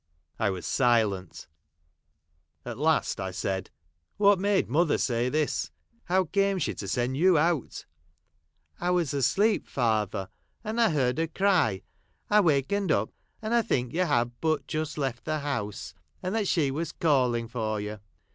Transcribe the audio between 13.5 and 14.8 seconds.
I think you had but